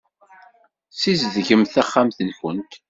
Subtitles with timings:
[0.91, 2.71] Ssizdgemt taxxamt-nkent.